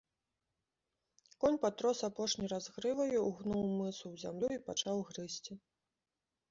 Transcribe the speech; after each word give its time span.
Конь 1.43 1.59
патрос 1.65 1.99
апошні 2.09 2.49
раз 2.55 2.71
грываю, 2.79 3.19
угнуў 3.29 3.63
мысу 3.79 4.05
ў 4.13 4.25
зямлю 4.25 4.49
і 4.59 4.63
пачаў 4.73 5.07
грызці. 5.13 5.53